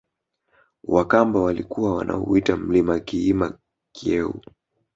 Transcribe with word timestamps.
Wakamba 0.83 1.41
walikuwa 1.41 1.95
wanauita 1.95 2.57
mlima 2.57 2.99
kiima 2.99 3.57
Kyeu 3.95 4.41